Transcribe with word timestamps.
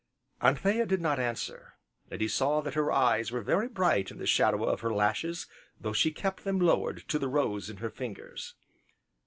Anthea 0.41 0.87
did 0.87 0.99
not 0.99 1.19
answer, 1.19 1.75
and 2.09 2.21
he 2.21 2.27
saw 2.27 2.61
that 2.61 2.73
her 2.73 2.91
eyes 2.91 3.31
were 3.31 3.41
very 3.43 3.67
bright 3.67 4.09
in 4.09 4.17
the 4.17 4.25
shadow 4.25 4.63
of 4.63 4.81
her 4.81 4.91
lashes 4.91 5.45
though 5.79 5.93
she 5.93 6.09
kept 6.11 6.43
them 6.43 6.57
lowered 6.57 7.07
to 7.09 7.19
the 7.19 7.29
rose 7.29 7.69
in 7.69 7.77
her 7.77 7.91
fingers. 7.91 8.55